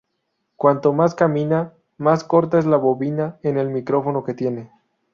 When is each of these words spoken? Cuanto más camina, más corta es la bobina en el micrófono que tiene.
Cuanto 0.55 0.93
más 0.93 1.13
camina, 1.13 1.73
más 1.97 2.23
corta 2.23 2.57
es 2.57 2.65
la 2.65 2.77
bobina 2.77 3.37
en 3.43 3.59
el 3.59 3.69
micrófono 3.69 4.23
que 4.23 4.33
tiene. 4.33 4.71